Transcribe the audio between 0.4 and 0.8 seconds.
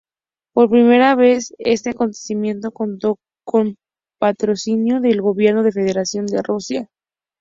Por